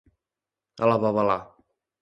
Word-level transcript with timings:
A 0.87 0.91
la 0.93 0.97
babalà. 1.05 1.39